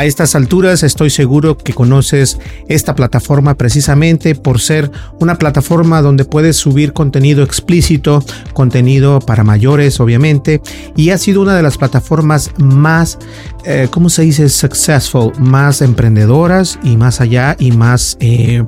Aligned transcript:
A 0.00 0.06
estas 0.06 0.34
alturas 0.34 0.82
estoy 0.82 1.10
seguro 1.10 1.58
que 1.58 1.74
conoces 1.74 2.38
esta 2.68 2.94
plataforma 2.94 3.58
precisamente 3.58 4.34
por 4.34 4.58
ser 4.58 4.90
una 5.18 5.34
plataforma 5.34 6.00
donde 6.00 6.24
puedes 6.24 6.56
subir 6.56 6.94
contenido 6.94 7.42
explícito, 7.44 8.24
contenido 8.54 9.18
para 9.18 9.44
mayores 9.44 10.00
obviamente, 10.00 10.62
y 10.96 11.10
ha 11.10 11.18
sido 11.18 11.42
una 11.42 11.54
de 11.54 11.62
las 11.62 11.76
plataformas 11.76 12.50
más, 12.56 13.18
eh, 13.66 13.88
¿cómo 13.90 14.08
se 14.08 14.22
dice? 14.22 14.48
Successful, 14.48 15.32
más 15.38 15.82
emprendedoras 15.82 16.78
y 16.82 16.96
más 16.96 17.20
allá 17.20 17.54
y 17.58 17.72
más... 17.72 18.16
Eh, 18.20 18.64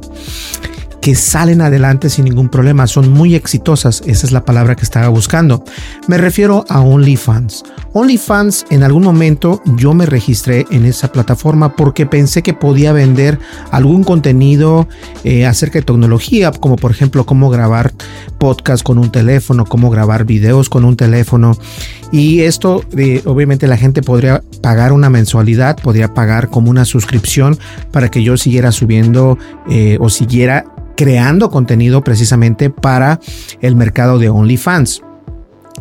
que 1.03 1.17
salen 1.17 1.61
adelante 1.61 2.09
sin 2.09 2.25
ningún 2.25 2.49
problema, 2.49 2.87
son 2.87 3.11
muy 3.11 3.35
exitosas, 3.35 4.03
esa 4.07 4.25
es 4.25 4.33
la 4.33 4.45
palabra 4.45 4.77
que 4.77 4.85
estaba 4.85 5.09
buscando. 5.09 5.65
Me 6.07 6.17
refiero 6.17 6.65
a 6.69 6.81
OnlyFans. 6.81 7.65
OnlyFans 7.93 8.67
en 8.71 8.85
algún 8.85 9.03
momento 9.03 9.61
yo 9.77 9.95
me 9.95 10.07
registré 10.07 10.65
en 10.71 10.87
esa 10.87 11.11
plataforma 11.11 11.75
porque 11.75 12.07
pensé 12.07 12.45
que 12.45 12.55
podía 12.55 12.93
vender 12.93 13.41
algún 13.73 14.05
contenido 14.05 14.87
eh, 15.25 15.45
acerca 15.45 15.81
de 15.81 15.85
tecnología, 15.85 16.53
como 16.53 16.77
por 16.77 16.93
ejemplo 16.93 17.27
cómo 17.27 17.51
grabar 17.51 17.93
podcast 18.39 18.85
con 18.85 18.99
un 18.99 19.11
teléfono, 19.11 19.65
cómo 19.65 19.91
grabar 19.91 20.25
videos 20.25 20.69
con 20.69 20.85
un 20.85 20.97
teléfono. 20.97 21.59
Y 22.13 22.43
esto, 22.43 22.85
eh, 22.97 23.23
obviamente, 23.25 23.67
la 23.67 23.77
gente 23.77 24.03
podría 24.03 24.43
pagar 24.61 24.93
una 24.93 25.11
mensualidad, 25.11 25.77
podría 25.83 26.15
pagar 26.15 26.49
como 26.49 26.71
una 26.71 26.85
suscripción 26.85 27.59
para 27.91 28.09
que 28.09 28.23
yo 28.23 28.37
siguiera 28.37 28.71
subiendo 28.71 29.39
eh, 29.69 29.97
o 29.99 30.09
siguiera 30.09 30.67
creando 31.03 31.51
contenido 31.51 32.05
precisamente 32.05 32.71
para 32.71 33.19
el 33.61 33.75
mercado 33.75 34.21
de 34.21 34.29
OnlyFans. 34.29 35.03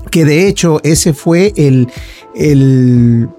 Que 0.10 0.26
de 0.26 0.48
hecho 0.48 0.80
ese 0.84 1.14
fue 1.14 1.54
el, 1.56 1.90
el 2.34 3.30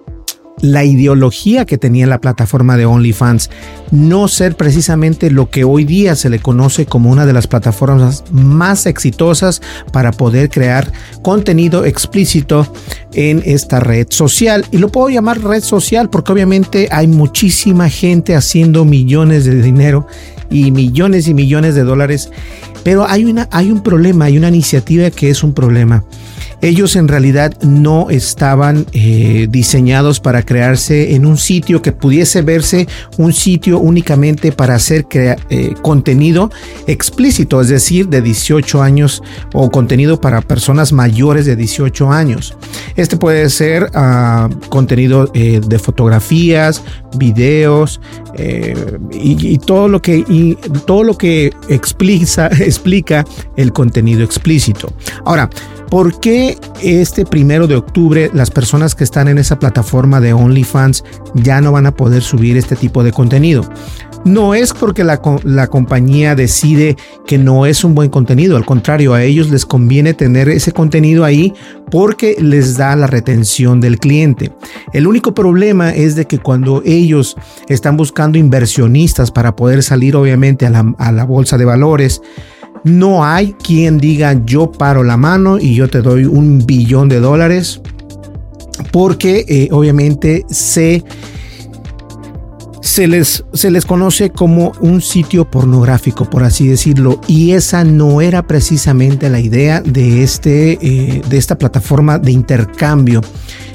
la 0.62 0.84
ideología 0.84 1.66
que 1.66 1.76
tenía 1.76 2.06
la 2.06 2.20
plataforma 2.20 2.76
de 2.76 2.86
OnlyFans, 2.86 3.50
no 3.90 4.28
ser 4.28 4.56
precisamente 4.56 5.30
lo 5.30 5.50
que 5.50 5.64
hoy 5.64 5.84
día 5.84 6.14
se 6.14 6.30
le 6.30 6.38
conoce 6.38 6.86
como 6.86 7.10
una 7.10 7.26
de 7.26 7.32
las 7.32 7.48
plataformas 7.48 8.24
más 8.30 8.86
exitosas 8.86 9.60
para 9.92 10.12
poder 10.12 10.50
crear 10.50 10.90
contenido 11.22 11.84
explícito 11.84 12.72
en 13.12 13.42
esta 13.44 13.80
red 13.80 14.06
social. 14.10 14.64
Y 14.70 14.78
lo 14.78 14.88
puedo 14.88 15.08
llamar 15.08 15.42
red 15.42 15.62
social 15.62 16.08
porque 16.08 16.32
obviamente 16.32 16.88
hay 16.92 17.08
muchísima 17.08 17.88
gente 17.88 18.36
haciendo 18.36 18.84
millones 18.84 19.44
de 19.44 19.60
dinero 19.60 20.06
y 20.52 20.70
millones 20.70 21.26
y 21.28 21.34
millones 21.34 21.74
de 21.74 21.82
dólares. 21.82 22.30
Pero 22.84 23.06
hay, 23.08 23.24
una, 23.24 23.48
hay 23.50 23.70
un 23.70 23.82
problema, 23.82 24.26
hay 24.26 24.38
una 24.38 24.48
iniciativa 24.48 25.10
que 25.10 25.30
es 25.30 25.42
un 25.42 25.52
problema. 25.52 26.04
Ellos 26.62 26.94
en 26.94 27.08
realidad 27.08 27.60
no 27.62 28.08
estaban 28.08 28.86
eh, 28.92 29.48
diseñados 29.50 30.20
para 30.20 30.44
crearse 30.44 31.16
en 31.16 31.26
un 31.26 31.36
sitio 31.36 31.82
que 31.82 31.90
pudiese 31.90 32.42
verse 32.42 32.86
un 33.18 33.32
sitio 33.32 33.80
únicamente 33.80 34.52
para 34.52 34.76
hacer 34.76 35.06
eh, 35.10 35.74
contenido 35.82 36.52
explícito, 36.86 37.60
es 37.60 37.68
decir, 37.68 38.08
de 38.08 38.22
18 38.22 38.80
años 38.80 39.24
o 39.52 39.72
contenido 39.72 40.20
para 40.20 40.40
personas 40.40 40.92
mayores 40.92 41.46
de 41.46 41.56
18 41.56 42.12
años. 42.12 42.56
Este 42.94 43.16
puede 43.16 43.50
ser 43.50 43.90
ah, 43.94 44.48
contenido 44.68 45.32
eh, 45.34 45.60
de 45.66 45.78
fotografías, 45.80 46.80
videos 47.16 48.00
y, 49.12 49.58
todo 49.58 49.88
lo 49.88 50.00
que 50.00 50.24
y 50.26 50.54
todo 50.86 51.04
lo 51.04 51.18
que 51.18 51.52
explica, 51.68 52.50
explica 52.72 53.24
el 53.56 53.72
contenido 53.72 54.24
explícito. 54.24 54.92
Ahora, 55.24 55.48
¿Por 55.92 56.20
qué 56.20 56.56
este 56.80 57.26
primero 57.26 57.66
de 57.66 57.76
octubre 57.76 58.30
las 58.32 58.50
personas 58.50 58.94
que 58.94 59.04
están 59.04 59.28
en 59.28 59.36
esa 59.36 59.58
plataforma 59.58 60.22
de 60.22 60.32
OnlyFans 60.32 61.04
ya 61.34 61.60
no 61.60 61.70
van 61.70 61.84
a 61.84 61.94
poder 61.94 62.22
subir 62.22 62.56
este 62.56 62.76
tipo 62.76 63.04
de 63.04 63.12
contenido? 63.12 63.68
No 64.24 64.54
es 64.54 64.72
porque 64.72 65.04
la, 65.04 65.20
la, 65.44 65.66
compañía 65.66 66.34
decide 66.34 66.96
que 67.26 67.36
no 67.36 67.66
es 67.66 67.84
un 67.84 67.94
buen 67.94 68.08
contenido, 68.08 68.56
al 68.56 68.64
contrario, 68.64 69.12
a 69.12 69.22
ellos 69.22 69.50
les 69.50 69.66
conviene 69.66 70.14
tener 70.14 70.48
ese 70.48 70.72
contenido 70.72 71.26
ahí 71.26 71.52
porque 71.90 72.36
les 72.40 72.78
da 72.78 72.96
la 72.96 73.06
retención 73.06 73.82
del 73.82 73.98
cliente. 73.98 74.50
El 74.94 75.06
único 75.06 75.34
problema 75.34 75.90
es 75.90 76.14
de 76.14 76.24
que 76.24 76.38
cuando 76.38 76.82
ellos 76.86 77.36
están 77.68 77.98
buscando 77.98 78.38
inversionistas 78.38 79.30
para 79.30 79.56
poder 79.56 79.82
salir 79.82 80.16
obviamente 80.16 80.64
a 80.64 80.70
la, 80.70 80.94
a 80.96 81.12
la 81.12 81.24
bolsa 81.24 81.58
de 81.58 81.66
valores, 81.66 82.22
no 82.84 83.24
hay 83.24 83.54
quien 83.54 83.98
diga 83.98 84.40
yo 84.44 84.72
paro 84.72 85.02
la 85.02 85.16
mano 85.16 85.58
y 85.58 85.74
yo 85.74 85.88
te 85.88 86.02
doy 86.02 86.24
un 86.24 86.64
billón 86.66 87.08
de 87.08 87.20
dólares 87.20 87.80
porque 88.90 89.44
eh, 89.48 89.68
obviamente 89.70 90.44
se, 90.48 91.04
se, 92.80 93.06
les, 93.06 93.44
se 93.52 93.70
les 93.70 93.86
conoce 93.86 94.30
como 94.30 94.72
un 94.80 95.00
sitio 95.00 95.50
pornográfico, 95.50 96.28
por 96.28 96.42
así 96.42 96.66
decirlo, 96.66 97.20
y 97.28 97.52
esa 97.52 97.84
no 97.84 98.20
era 98.20 98.46
precisamente 98.46 99.28
la 99.28 99.40
idea 99.40 99.80
de, 99.80 100.22
este, 100.22 100.78
eh, 100.80 101.22
de 101.28 101.36
esta 101.36 101.56
plataforma 101.56 102.18
de 102.18 102.32
intercambio. 102.32 103.20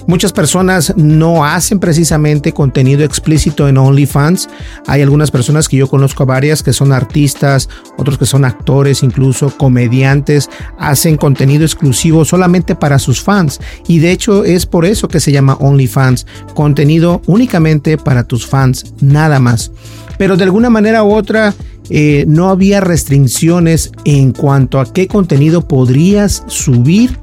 Muchas 0.07 0.31
personas 0.31 0.93
no 0.95 1.43
hacen 1.43 1.79
precisamente 1.79 2.53
contenido 2.53 3.03
explícito 3.03 3.67
en 3.67 3.77
OnlyFans. 3.77 4.47
Hay 4.87 5.01
algunas 5.01 5.31
personas 5.31 5.67
que 5.67 5.75
yo 5.75 5.89
conozco 5.89 6.25
varias 6.25 6.63
que 6.63 6.71
son 6.71 6.93
artistas, 6.93 7.67
otros 7.97 8.17
que 8.17 8.25
son 8.25 8.45
actores, 8.45 9.03
incluso 9.03 9.55
comediantes, 9.57 10.49
hacen 10.79 11.17
contenido 11.17 11.65
exclusivo 11.65 12.23
solamente 12.23 12.73
para 12.73 12.99
sus 12.99 13.21
fans. 13.21 13.59
Y 13.89 13.99
de 13.99 14.11
hecho 14.11 14.45
es 14.45 14.65
por 14.65 14.85
eso 14.85 15.09
que 15.09 15.19
se 15.19 15.33
llama 15.33 15.57
OnlyFans, 15.59 16.25
contenido 16.53 17.21
únicamente 17.25 17.97
para 17.97 18.23
tus 18.23 18.47
fans, 18.47 18.93
nada 19.01 19.41
más. 19.41 19.73
Pero 20.17 20.37
de 20.37 20.45
alguna 20.45 20.69
manera 20.69 21.03
u 21.03 21.13
otra, 21.13 21.53
eh, 21.89 22.25
no 22.27 22.49
había 22.49 22.79
restricciones 22.81 23.91
en 24.03 24.31
cuanto 24.31 24.79
a 24.79 24.91
qué 24.91 25.07
contenido 25.07 25.67
podrías 25.67 26.43
subir 26.47 27.17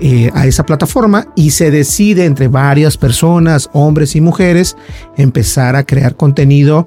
eh, 0.00 0.30
a 0.34 0.46
esa 0.46 0.66
plataforma 0.66 1.32
y 1.34 1.50
se 1.50 1.70
decide 1.70 2.24
entre 2.24 2.48
varias 2.48 2.96
personas, 2.96 3.70
hombres 3.72 4.16
y 4.16 4.20
mujeres, 4.20 4.76
empezar 5.16 5.76
a 5.76 5.84
crear 5.84 6.16
contenido 6.16 6.86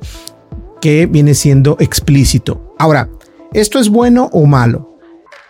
que 0.82 1.06
viene 1.06 1.34
siendo 1.34 1.78
explícito. 1.80 2.76
Ahora, 2.78 3.10
¿esto 3.54 3.80
es 3.80 3.90
bueno 3.90 4.30
o 4.32 4.46
malo? 4.46 4.98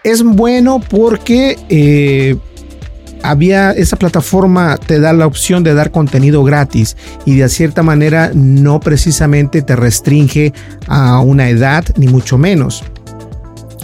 Es 0.03 0.23
bueno 0.23 0.79
porque 0.89 1.57
eh, 1.69 2.37
había 3.23 3.71
esa 3.71 3.97
plataforma 3.97 4.77
te 4.77 4.99
da 4.99 5.13
la 5.13 5.27
opción 5.27 5.63
de 5.63 5.73
dar 5.73 5.91
contenido 5.91 6.43
gratis 6.43 6.95
y 7.25 7.35
de 7.35 7.49
cierta 7.49 7.83
manera 7.83 8.31
no 8.33 8.79
precisamente 8.79 9.61
te 9.61 9.75
restringe 9.75 10.53
a 10.87 11.19
una 11.19 11.49
edad 11.49 11.85
ni 11.97 12.07
mucho 12.07 12.37
menos. 12.37 12.83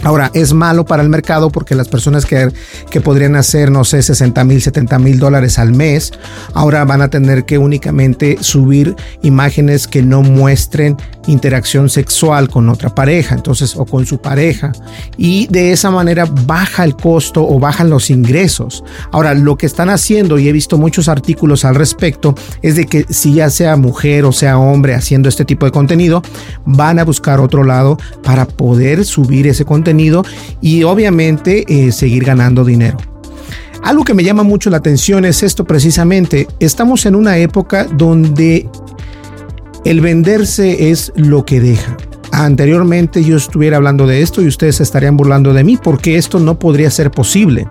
Ahora, 0.06 0.30
es 0.34 0.52
malo 0.52 0.84
para 0.84 1.02
el 1.02 1.08
mercado 1.08 1.50
porque 1.50 1.74
las 1.74 1.88
personas 1.88 2.26
que, 2.26 2.52
que 2.90 3.00
podrían 3.00 3.34
hacer, 3.34 3.72
no 3.72 3.82
sé, 3.82 4.00
60 4.00 4.44
mil, 4.44 4.62
70 4.62 5.00
mil 5.00 5.18
dólares 5.18 5.58
al 5.58 5.72
mes, 5.72 6.12
ahora 6.54 6.84
van 6.84 7.02
a 7.02 7.08
tener 7.08 7.44
que 7.44 7.58
únicamente 7.58 8.36
subir 8.40 8.94
imágenes 9.22 9.88
que 9.88 10.04
no 10.04 10.22
muestren 10.22 10.96
interacción 11.26 11.88
sexual 11.88 12.48
con 12.48 12.68
otra 12.68 12.94
pareja, 12.94 13.34
entonces, 13.34 13.76
o 13.76 13.84
con 13.86 14.06
su 14.06 14.18
pareja. 14.18 14.72
Y 15.16 15.46
de 15.48 15.72
esa 15.72 15.90
manera 15.90 16.26
baja 16.46 16.84
el 16.84 16.96
costo 16.96 17.46
o 17.46 17.58
bajan 17.58 17.90
los 17.90 18.10
ingresos. 18.10 18.84
Ahora, 19.12 19.34
lo 19.34 19.56
que 19.56 19.66
están 19.66 19.90
haciendo, 19.90 20.38
y 20.38 20.48
he 20.48 20.52
visto 20.52 20.78
muchos 20.78 21.08
artículos 21.08 21.64
al 21.64 21.74
respecto, 21.74 22.34
es 22.62 22.76
de 22.76 22.86
que 22.86 23.04
si 23.08 23.34
ya 23.34 23.50
sea 23.50 23.76
mujer 23.76 24.24
o 24.24 24.32
sea 24.32 24.58
hombre 24.58 24.94
haciendo 24.94 25.28
este 25.28 25.44
tipo 25.44 25.66
de 25.66 25.72
contenido, 25.72 26.22
van 26.64 26.98
a 26.98 27.04
buscar 27.04 27.40
otro 27.40 27.64
lado 27.64 27.98
para 28.22 28.46
poder 28.46 29.04
subir 29.04 29.46
ese 29.46 29.64
contenido 29.64 30.24
y 30.60 30.82
obviamente 30.82 31.64
eh, 31.68 31.92
seguir 31.92 32.24
ganando 32.24 32.64
dinero. 32.64 32.98
Algo 33.82 34.02
que 34.02 34.14
me 34.14 34.24
llama 34.24 34.42
mucho 34.42 34.68
la 34.68 34.78
atención 34.78 35.24
es 35.24 35.44
esto 35.44 35.64
precisamente. 35.64 36.48
Estamos 36.58 37.06
en 37.06 37.14
una 37.14 37.38
época 37.38 37.84
donde 37.84 38.68
el 39.86 40.00
venderse 40.00 40.90
es 40.90 41.12
lo 41.14 41.44
que 41.46 41.60
deja. 41.60 41.96
Anteriormente 42.32 43.22
yo 43.22 43.36
estuviera 43.36 43.76
hablando 43.76 44.04
de 44.08 44.20
esto 44.20 44.42
y 44.42 44.48
ustedes 44.48 44.80
estarían 44.80 45.16
burlando 45.16 45.54
de 45.54 45.62
mí 45.62 45.78
porque 45.80 46.16
esto 46.16 46.40
no 46.40 46.58
podría 46.58 46.90
ser 46.90 47.12
posible. 47.12 47.68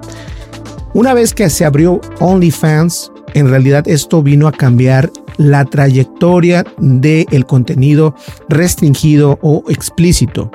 Una 0.93 1.13
vez 1.13 1.33
que 1.33 1.49
se 1.49 1.65
abrió 1.65 1.99
OnlyFans, 2.21 3.11
en 3.33 3.49
realidad 3.49 3.85
esto 3.89 4.23
vino 4.23 4.47
a 4.47 4.53
cambiar 4.53 5.11
la 5.35 5.65
trayectoria 5.65 6.63
del 6.77 7.25
el 7.31 7.45
contenido 7.45 8.15
restringido 8.47 9.37
o 9.41 9.65
explícito. 9.67 10.49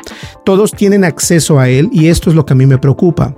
Todos 0.46 0.72
tienen 0.72 1.04
acceso 1.04 1.60
a 1.60 1.68
él 1.68 1.90
y 1.92 2.06
esto 2.06 2.30
es 2.30 2.36
lo 2.36 2.46
que 2.46 2.54
a 2.54 2.56
mí 2.56 2.64
me 2.64 2.78
preocupa 2.78 3.36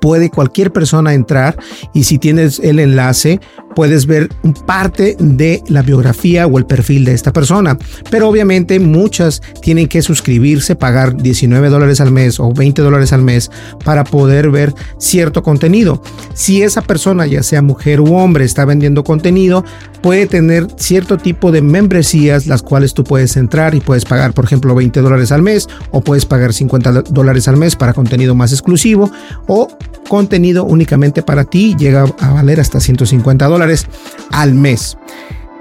puede 0.00 0.30
cualquier 0.30 0.72
persona 0.72 1.14
entrar 1.14 1.56
y 1.92 2.04
si 2.04 2.18
tienes 2.18 2.60
el 2.60 2.78
enlace 2.78 3.40
puedes 3.74 4.06
ver 4.06 4.28
parte 4.66 5.16
de 5.18 5.62
la 5.68 5.82
biografía 5.82 6.46
o 6.46 6.58
el 6.58 6.66
perfil 6.66 7.04
de 7.04 7.12
esta 7.12 7.32
persona. 7.32 7.78
Pero 8.10 8.28
obviamente 8.28 8.78
muchas 8.80 9.40
tienen 9.62 9.88
que 9.88 10.02
suscribirse, 10.02 10.76
pagar 10.76 11.16
19 11.16 11.68
dólares 11.68 12.00
al 12.00 12.10
mes 12.10 12.40
o 12.40 12.52
20 12.52 12.82
dólares 12.82 13.12
al 13.12 13.22
mes 13.22 13.50
para 13.84 14.04
poder 14.04 14.50
ver 14.50 14.74
cierto 14.98 15.42
contenido. 15.42 16.02
Si 16.34 16.62
esa 16.62 16.82
persona, 16.82 17.26
ya 17.26 17.42
sea 17.42 17.62
mujer 17.62 18.00
u 18.00 18.14
hombre, 18.14 18.44
está 18.44 18.64
vendiendo 18.64 19.04
contenido, 19.04 19.64
puede 20.02 20.26
tener 20.26 20.66
cierto 20.76 21.18
tipo 21.18 21.52
de 21.52 21.62
membresías 21.62 22.46
las 22.46 22.62
cuales 22.62 22.94
tú 22.94 23.04
puedes 23.04 23.36
entrar 23.36 23.74
y 23.74 23.80
puedes 23.80 24.04
pagar, 24.04 24.32
por 24.32 24.44
ejemplo, 24.44 24.74
20 24.74 25.00
dólares 25.00 25.32
al 25.32 25.42
mes 25.42 25.68
o 25.90 26.00
puedes 26.00 26.26
pagar 26.26 26.52
50 26.52 27.02
dólares 27.10 27.48
al 27.48 27.56
mes 27.56 27.76
para 27.76 27.92
contenido 27.92 28.34
más 28.34 28.52
exclusivo 28.52 29.10
o 29.46 29.68
contenido 30.10 30.64
únicamente 30.64 31.22
para 31.22 31.44
ti 31.44 31.76
llega 31.78 32.04
a 32.18 32.32
valer 32.32 32.58
hasta 32.58 32.80
150 32.80 33.46
dólares 33.46 33.86
al 34.32 34.54
mes. 34.54 34.98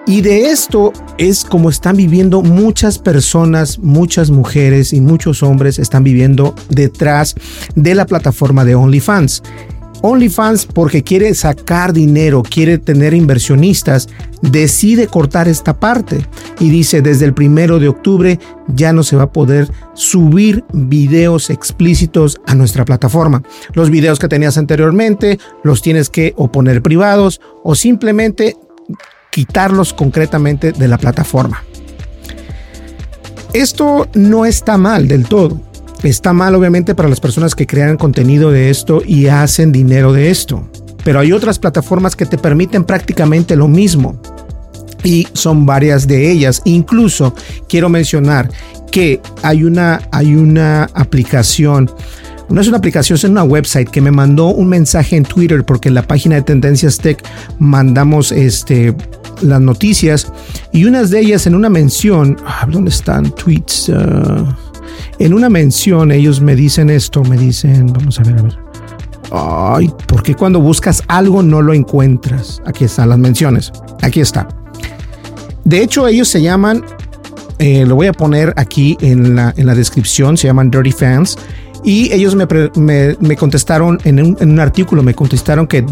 Y 0.07 0.21
de 0.21 0.49
esto 0.49 0.91
es 1.19 1.43
como 1.43 1.69
están 1.69 1.95
viviendo 1.95 2.41
muchas 2.41 2.97
personas, 2.97 3.77
muchas 3.77 4.31
mujeres 4.31 4.91
y 4.91 5.01
muchos 5.01 5.43
hombres 5.43 5.77
están 5.77 6.03
viviendo 6.03 6.55
detrás 6.67 7.35
de 7.75 7.93
la 7.93 8.07
plataforma 8.07 8.65
de 8.65 8.73
OnlyFans. 8.73 9.43
OnlyFans, 10.01 10.65
porque 10.65 11.03
quiere 11.03 11.33
sacar 11.33 11.93
dinero, 11.93 12.43
quiere 12.43 12.77
tener 12.77 13.13
inversionistas, 13.13 14.07
decide 14.41 15.07
cortar 15.07 15.47
esta 15.47 15.79
parte 15.79 16.25
y 16.59 16.69
dice 16.69 17.01
desde 17.01 17.25
el 17.25 17.33
primero 17.33 17.79
de 17.79 17.89
octubre 17.89 18.39
ya 18.67 18.93
no 18.93 19.03
se 19.03 19.15
va 19.15 19.23
a 19.23 19.31
poder 19.31 19.69
subir 19.93 20.63
videos 20.73 21.49
explícitos 21.49 22.39
a 22.45 22.55
nuestra 22.55 22.85
plataforma. 22.85 23.43
Los 23.73 23.89
videos 23.89 24.19
que 24.19 24.27
tenías 24.27 24.57
anteriormente 24.57 25.39
los 25.63 25.81
tienes 25.81 26.09
que 26.09 26.33
o 26.37 26.51
poner 26.51 26.81
privados 26.81 27.41
o 27.63 27.75
simplemente 27.75 28.55
quitarlos 29.31 29.93
concretamente 29.93 30.71
de 30.71 30.87
la 30.87 30.97
plataforma. 30.97 31.63
Esto 33.53 34.07
no 34.13 34.45
está 34.45 34.77
mal 34.77 35.07
del 35.07 35.25
todo 35.27 35.68
Está 36.03 36.31
mal 36.31 36.55
obviamente 36.55 36.95
para 36.95 37.09
las 37.09 37.19
personas 37.19 37.55
que 37.55 37.67
crean 37.67 37.97
contenido 37.97 38.51
de 38.51 38.69
esto 38.69 39.01
y 39.05 39.27
hacen 39.27 39.71
dinero 39.71 40.13
de 40.13 40.29
esto. 40.29 40.69
Pero 41.03 41.19
hay 41.19 41.31
otras 41.31 41.59
plataformas 41.59 42.15
que 42.15 42.25
te 42.25 42.37
permiten 42.37 42.83
prácticamente 42.83 43.55
lo 43.55 43.67
mismo. 43.67 44.21
Y 45.03 45.27
son 45.33 45.65
varias 45.65 46.07
de 46.07 46.31
ellas. 46.31 46.61
Incluso 46.65 47.33
quiero 47.67 47.89
mencionar 47.89 48.49
que 48.91 49.21
hay 49.43 49.63
una, 49.63 50.01
hay 50.11 50.35
una 50.35 50.89
aplicación 50.93 51.89
no 52.49 52.61
es 52.61 52.67
una 52.67 52.77
aplicación, 52.77 53.15
es 53.15 53.23
una 53.23 53.43
website 53.43 53.89
que 53.89 54.01
me 54.01 54.09
mandó 54.09 54.47
un 54.47 54.67
mensaje 54.67 55.15
en 55.15 55.23
Twitter 55.23 55.63
porque 55.63 55.89
en 55.89 55.93
la 55.93 56.01
página 56.01 56.35
de 56.35 56.41
Tendencias 56.41 56.97
Tech 56.97 57.23
mandamos 57.59 58.31
este, 58.31 58.95
las 59.41 59.61
noticias 59.61 60.31
y 60.73 60.85
unas 60.85 61.11
de 61.11 61.19
ellas 61.19 61.45
en 61.45 61.53
una 61.53 61.69
mención, 61.69 62.37
ah, 62.47 62.67
¿dónde 62.67 62.89
están 62.89 63.29
tweets? 63.35 63.91
Ah, 63.93 64.57
en 65.19 65.33
una 65.33 65.49
mención 65.49 66.11
ellos 66.11 66.41
me 66.41 66.55
dicen 66.55 66.89
esto, 66.89 67.23
me 67.23 67.37
dicen, 67.37 67.87
vamos 67.87 68.19
a 68.19 68.23
ver, 68.23 68.39
a 68.39 68.41
ver. 68.41 68.57
Ay, 69.31 69.91
¿por 70.07 70.23
qué 70.23 70.33
cuando 70.33 70.59
buscas 70.59 71.03
algo 71.07 71.43
no 71.43 71.61
lo 71.61 71.73
encuentras? 71.73 72.61
Aquí 72.65 72.85
están 72.85 73.09
las 73.09 73.19
menciones. 73.19 73.71
Aquí 74.01 74.21
está. 74.21 74.47
De 75.65 75.83
hecho, 75.83 76.07
ellos 76.07 76.27
se 76.27 76.41
llaman, 76.41 76.83
eh, 77.59 77.85
lo 77.85 77.95
voy 77.95 78.07
a 78.07 78.13
poner 78.13 78.53
aquí 78.55 78.97
en 79.01 79.35
la, 79.35 79.53
en 79.55 79.67
la 79.67 79.75
descripción, 79.75 80.35
se 80.37 80.47
llaman 80.47 80.71
Dirty 80.71 80.91
Fans. 80.91 81.37
Y 81.83 82.11
ellos 82.11 82.35
me, 82.35 83.35
contestaron 83.35 83.99
en 84.03 84.37
un, 84.41 84.59
artículo, 84.59 85.03
me 85.03 85.13
contestaron 85.13 85.67
que 85.67 85.85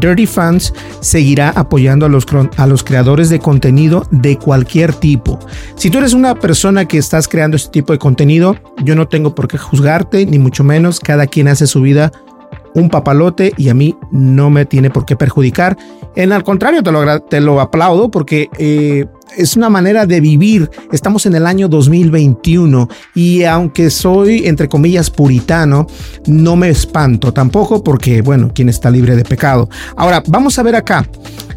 Dirty, 0.00 0.26
Fans 0.26 0.72
seguirá 1.00 1.50
apoyando 1.50 2.06
a 2.06 2.08
los, 2.08 2.26
a 2.56 2.66
los 2.66 2.84
creadores 2.84 3.30
de 3.30 3.38
contenido 3.38 4.06
de 4.10 4.36
cualquier 4.38 4.92
tipo. 4.94 5.38
Si 5.74 5.90
tú 5.90 5.98
eres 5.98 6.12
una 6.12 6.34
persona 6.34 6.86
que 6.86 6.98
estás 6.98 7.28
creando 7.28 7.56
este 7.56 7.70
tipo 7.70 7.92
de 7.92 7.98
contenido, 7.98 8.56
yo 8.84 8.94
no 8.94 9.08
tengo 9.08 9.34
por 9.34 9.48
qué 9.48 9.58
juzgarte, 9.58 10.26
ni 10.26 10.38
mucho 10.38 10.64
menos. 10.64 11.00
Cada 11.00 11.26
quien 11.26 11.48
hace 11.48 11.66
su 11.66 11.80
vida 11.80 12.12
un 12.74 12.88
papalote 12.88 13.52
y 13.56 13.68
a 13.68 13.74
mí 13.74 13.96
no 14.10 14.50
me 14.50 14.64
tiene 14.66 14.90
por 14.90 15.04
qué 15.04 15.16
perjudicar. 15.16 15.76
En 16.14 16.32
al 16.32 16.44
contrario, 16.44 16.82
te 16.82 16.92
lo, 16.92 17.20
te 17.22 17.40
lo 17.40 17.60
aplaudo 17.60 18.10
porque 18.10 18.48
eh, 18.58 19.06
es 19.36 19.56
una 19.56 19.68
manera 19.70 20.06
de 20.06 20.20
vivir. 20.20 20.70
Estamos 20.92 21.26
en 21.26 21.34
el 21.34 21.46
año 21.46 21.68
2021 21.68 22.88
y 23.14 23.44
aunque 23.44 23.90
soy, 23.90 24.46
entre 24.46 24.68
comillas, 24.68 25.10
puritano, 25.10 25.86
no 26.26 26.56
me 26.56 26.70
espanto 26.70 27.32
tampoco 27.32 27.82
porque, 27.82 28.22
bueno, 28.22 28.50
quien 28.54 28.68
está 28.68 28.90
libre 28.90 29.16
de 29.16 29.24
pecado. 29.24 29.68
Ahora, 29.96 30.22
vamos 30.28 30.58
a 30.58 30.62
ver 30.62 30.76
acá. 30.76 31.06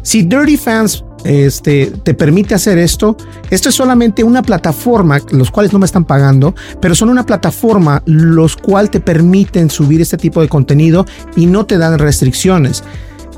Si 0.02 0.22
Dirty 0.22 0.56
Fans 0.56 1.04
este, 1.26 1.92
te 2.02 2.14
permite 2.14 2.54
hacer 2.54 2.78
esto. 2.78 3.16
Esto 3.50 3.68
es 3.68 3.74
solamente 3.74 4.24
una 4.24 4.42
plataforma, 4.42 5.18
los 5.30 5.50
cuales 5.50 5.72
no 5.72 5.78
me 5.78 5.86
están 5.86 6.04
pagando, 6.04 6.54
pero 6.80 6.94
son 6.94 7.08
una 7.08 7.26
plataforma 7.26 8.02
los 8.06 8.56
cuales 8.56 8.90
te 8.90 9.00
permiten 9.00 9.68
subir 9.70 10.00
este 10.00 10.16
tipo 10.16 10.40
de 10.40 10.48
contenido 10.48 11.04
y 11.34 11.46
no 11.46 11.66
te 11.66 11.78
dan 11.78 11.98
restricciones. 11.98 12.84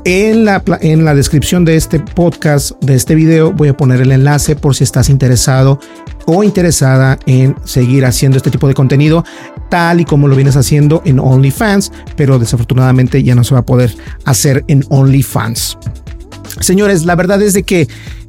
En 0.05 0.45
la, 0.45 0.63
en 0.81 1.03
la 1.03 1.13
descripción 1.13 1.65
de 1.65 1.75
este 1.75 1.99
podcast, 1.99 2.71
de 2.81 2.95
este 2.95 3.15
video, 3.15 3.51
voy 3.51 3.67
a 3.67 3.75
poner 3.75 3.99
el 3.99 4.13
enlace 4.13 4.55
por 4.55 4.73
si 4.73 4.85
estás 4.85 5.09
interesado 5.09 5.79
o 6.25 6.43
interesada 6.43 7.19
en 7.25 7.55
seguir 7.65 8.05
haciendo 8.05 8.37
este 8.37 8.51
tipo 8.51 8.67
de 8.67 8.73
contenido, 8.73 9.25
tal 9.69 9.99
y 9.99 10.05
como 10.05 10.27
lo 10.27 10.35
vienes 10.35 10.55
haciendo 10.55 11.01
en 11.05 11.19
OnlyFans, 11.19 11.91
pero 12.15 12.39
desafortunadamente 12.39 13.23
ya 13.23 13.35
no 13.35 13.43
se 13.43 13.55
va 13.55 13.61
a 13.61 13.65
poder 13.65 13.93
hacer 14.25 14.63
en 14.67 14.85
OnlyFans. 14.89 15.77
Señores, 16.59 17.05
la 17.05 17.15
verdad 17.15 17.41
es 17.41 17.53
de 17.53 17.63
que 17.63 17.87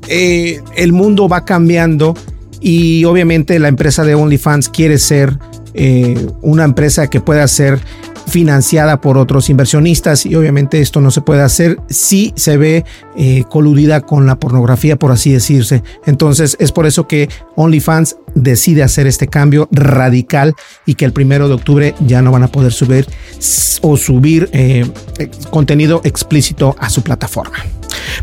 eh, 0.09 0.61
el 0.77 0.93
mundo 0.93 1.29
va 1.29 1.45
cambiando 1.45 2.15
y 2.61 3.05
obviamente 3.05 3.59
la 3.59 3.69
empresa 3.69 4.05
de 4.05 4.15
OnlyFans 4.15 4.69
quiere 4.69 4.99
ser 4.99 5.39
eh, 5.75 6.27
una 6.43 6.65
empresa 6.65 7.09
que 7.09 7.21
pueda 7.21 7.47
ser 7.49 7.81
financiada 8.27 9.01
por 9.01 9.19
otros 9.19 9.51
inversionistas 9.51 10.25
y 10.25 10.37
obviamente 10.37 10.81
esto 10.81 11.01
no 11.01 11.11
se 11.11 11.21
puede 11.21 11.43
hacer 11.43 11.79
si 11.89 12.33
se 12.37 12.57
ve 12.57 12.85
eh, 13.17 13.45
coludida 13.49 14.03
con 14.03 14.27
la 14.27 14.39
pornografía, 14.39 14.97
por 14.97 15.11
así 15.11 15.33
decirse. 15.33 15.83
Entonces 16.07 16.57
es 16.61 16.71
por 16.71 16.87
eso 16.87 17.09
que 17.09 17.29
OnlyFans 17.57 18.17
decide 18.35 18.85
hacer 18.85 19.07
este 19.09 19.27
cambio 19.27 19.69
radical 19.73 20.55
y 20.87 20.95
que 20.95 21.05
el 21.05 21.13
primero 21.13 21.49
de 21.49 21.55
octubre 21.55 21.95
ya 22.07 22.23
no 22.23 22.31
van 22.31 22.45
a 22.45 22.49
poder 22.49 22.73
subir 22.73 23.07
o 23.83 23.97
subir 23.97 24.49
contenido 25.51 26.01
explícito 26.05 26.77
a 26.79 26.91
su 26.91 27.03
plataforma. 27.03 27.59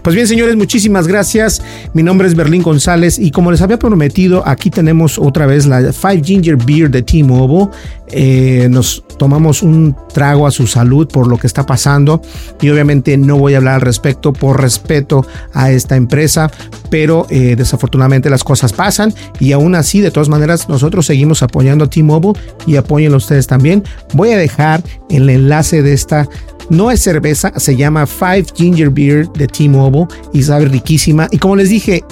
Pues 0.01 0.15
bien, 0.15 0.27
señores, 0.27 0.55
muchísimas 0.55 1.07
gracias. 1.07 1.61
Mi 1.93 2.03
nombre 2.03 2.27
es 2.27 2.35
Berlín 2.35 2.61
González 2.61 3.19
y 3.19 3.31
como 3.31 3.51
les 3.51 3.61
había 3.61 3.79
prometido, 3.79 4.43
aquí 4.45 4.69
tenemos 4.69 5.17
otra 5.17 5.45
vez 5.45 5.65
la 5.65 5.91
Five 5.91 6.21
Ginger 6.23 6.55
Beer 6.55 6.89
de 6.89 7.01
T-Mobile. 7.01 7.69
Eh, 8.09 8.67
nos 8.69 9.03
tomamos 9.17 9.61
un 9.61 9.95
trago 10.13 10.47
a 10.47 10.51
su 10.51 10.65
salud 10.65 11.07
por 11.09 11.27
lo 11.27 11.37
que 11.37 11.45
está 11.45 11.65
pasando 11.65 12.21
y 12.61 12.69
obviamente 12.69 13.17
no 13.17 13.37
voy 13.37 13.53
a 13.53 13.57
hablar 13.57 13.75
al 13.75 13.81
respecto 13.81 14.31
por 14.31 14.61
respeto 14.61 15.25
a 15.53 15.71
esta 15.71 15.97
empresa, 15.97 16.49
pero 16.89 17.27
eh, 17.29 17.55
desafortunadamente 17.57 18.29
las 18.29 18.45
cosas 18.45 18.71
pasan 18.71 19.13
y 19.39 19.51
aún 19.51 19.75
así, 19.75 19.99
de 19.99 20.11
todas 20.11 20.29
maneras, 20.29 20.69
nosotros 20.69 21.05
seguimos 21.05 21.43
apoyando 21.43 21.85
a 21.85 21.89
T-Mobile 21.89 22.39
y 22.65 22.77
apóyenlo 22.77 23.17
ustedes 23.17 23.47
también. 23.47 23.83
Voy 24.13 24.31
a 24.31 24.37
dejar 24.37 24.81
el 25.09 25.29
enlace 25.29 25.81
de 25.81 25.93
esta 25.93 26.29
no 26.69 26.91
es 26.91 27.01
cerveza, 27.01 27.53
se 27.57 27.75
llama 27.77 28.05
Five 28.05 28.47
Ginger 28.53 28.89
Beer 28.89 29.29
de 29.31 29.47
T-Mobile 29.47 29.86
y 30.33 30.43
sabe 30.43 30.65
riquísima. 30.65 31.27
Y 31.31 31.37
como 31.37 31.55
les 31.55 31.69
dije, 31.69 32.03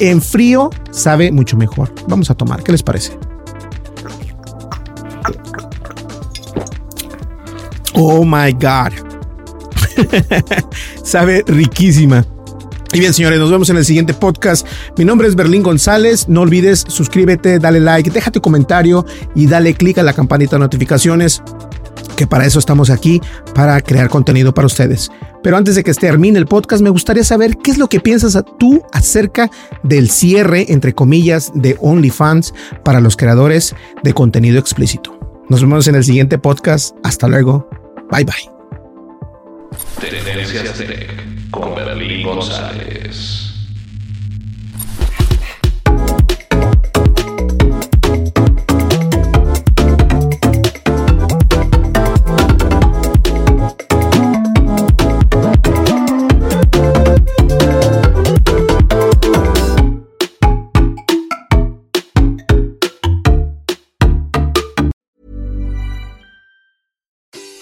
en 0.00 0.20
frío 0.20 0.70
sabe 0.90 1.32
mucho 1.32 1.56
mejor. 1.56 1.92
Vamos 2.08 2.30
a 2.30 2.34
tomar, 2.34 2.62
¿qué 2.62 2.72
les 2.72 2.82
parece? 2.82 3.16
Oh 7.94 8.24
my 8.24 8.52
God. 8.52 8.92
sabe 11.02 11.44
riquísima. 11.46 12.24
Y 12.92 13.00
bien, 13.00 13.12
señores, 13.12 13.40
nos 13.40 13.50
vemos 13.50 13.68
en 13.70 13.76
el 13.76 13.84
siguiente 13.84 14.14
podcast. 14.14 14.66
Mi 14.96 15.04
nombre 15.04 15.26
es 15.26 15.34
Berlín 15.34 15.64
González. 15.64 16.28
No 16.28 16.42
olvides 16.42 16.84
suscríbete, 16.86 17.58
dale 17.58 17.80
like, 17.80 18.10
déjate 18.10 18.40
comentario 18.40 19.04
y 19.34 19.46
dale 19.46 19.74
click 19.74 19.98
a 19.98 20.02
la 20.04 20.12
campanita 20.12 20.56
de 20.56 20.60
notificaciones 20.60 21.42
que 22.14 22.26
para 22.26 22.46
eso 22.46 22.58
estamos 22.58 22.90
aquí, 22.90 23.20
para 23.54 23.80
crear 23.80 24.08
contenido 24.08 24.54
para 24.54 24.66
ustedes. 24.66 25.10
Pero 25.44 25.58
antes 25.58 25.74
de 25.74 25.84
que 25.84 25.92
termine 25.92 26.38
el 26.38 26.46
podcast, 26.46 26.82
me 26.82 26.88
gustaría 26.88 27.22
saber 27.22 27.58
qué 27.58 27.70
es 27.70 27.76
lo 27.76 27.86
que 27.86 28.00
piensas 28.00 28.42
tú 28.58 28.82
acerca 28.92 29.50
del 29.82 30.08
cierre, 30.08 30.72
entre 30.72 30.94
comillas, 30.94 31.52
de 31.54 31.76
OnlyFans 31.80 32.54
para 32.82 33.00
los 33.02 33.14
creadores 33.14 33.76
de 34.02 34.14
contenido 34.14 34.58
explícito. 34.58 35.18
Nos 35.50 35.60
vemos 35.60 35.86
en 35.86 35.96
el 35.96 36.04
siguiente 36.04 36.38
podcast. 36.38 36.96
Hasta 37.02 37.28
luego. 37.28 37.68
Bye 38.10 38.24
bye. 38.24 38.50
con 41.50 41.74
Berlín 41.74 42.26
González. 42.26 43.53